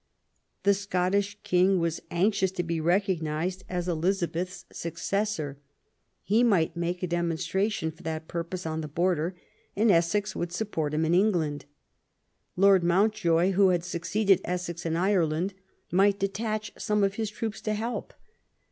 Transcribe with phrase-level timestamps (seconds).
[0.63, 6.73] The Scottish King was anxious to be recognised as Elizabeth's successor; LAST YEARS OF ELIZABETH.
[6.73, 9.35] 291 he might make a demonstration for that purpose on the Border,
[9.75, 11.65] and Essex would support him in England.
[12.55, 15.53] Lord Mountjoy, who had succeeded Essex in Ireland,
[15.91, 18.15] might detach some of his troops to help.